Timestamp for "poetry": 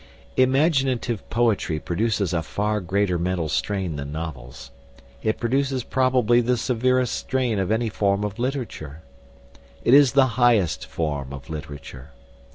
1.29-1.79